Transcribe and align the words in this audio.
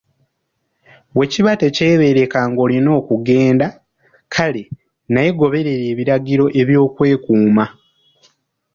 Bwe 1.13 1.25
kiba 1.31 1.53
tekyebeereka 1.61 2.39
ng’olina 2.49 2.89
okugenda, 2.99 3.67
kale 4.33 4.63
naye 5.13 5.29
goberera 5.39 5.83
ebiragiro 5.91 6.45
by’okwekuuma. 6.69 7.65